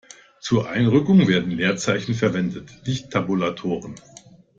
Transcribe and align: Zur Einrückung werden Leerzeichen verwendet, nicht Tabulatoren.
Zur 0.39 0.67
Einrückung 0.67 1.27
werden 1.27 1.51
Leerzeichen 1.51 2.15
verwendet, 2.15 2.73
nicht 2.87 3.11
Tabulatoren. 3.11 3.93